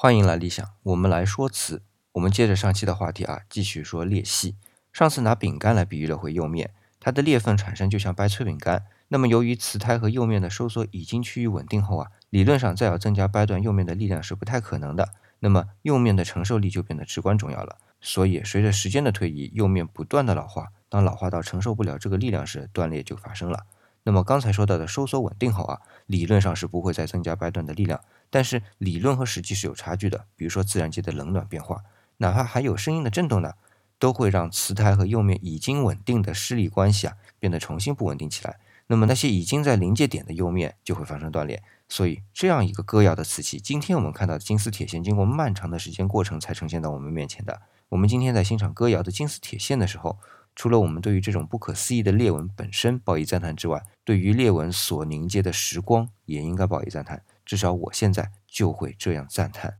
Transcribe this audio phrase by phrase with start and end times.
[0.00, 1.82] 欢迎来理想，我们来说词。
[2.12, 4.54] 我们接着上期的话题啊，继续说裂隙。
[4.92, 8.86] 上次拿饼干来比喻了回釉面，它的裂缝产生就像掰脆饼干。
[9.08, 15.08] 那么由于瓷胎和釉面的收缩已经趋于稳定后啊，理论上再要增加掰断釉面的力量是不太可能的。
[15.40, 17.78] 那么釉面的承受力就变得至关重要了。
[18.00, 23.66] 所以随着时间的推移，釉面不断的老化，当老化到承受不了这个力量时，断裂就发生了。
[24.08, 28.00] 那么刚才说到的收缩稳定后啊，理论上是不会再增加掰断的力量，
[28.30, 30.24] 但是理论和实际是有差距的。
[30.34, 31.82] 比如说自然界的冷暖变化，
[32.16, 33.52] 哪怕还有声音的震动呢，
[33.98, 38.58] 都会让瓷胎和釉面已经稳定的施力关系啊变得重新不稳定起来。
[38.86, 41.62] 那么那些已经在临界点的釉面就会发生断裂。
[41.86, 47.60] 所以这样一个歌谣的瓷器，今天我们看到的金丝铁线，经过漫长的时间过程才呈现到我们面前的。
[47.90, 50.16] 我们今天在欣赏歌谣的金丝铁线的时候。
[50.58, 57.22] 除了我们对于这种不可思议的裂纹本身报以赞叹之外，对于裂纹所凝结的时光也应该报以赞叹。
[57.44, 59.78] 至少我现在就会这样赞叹。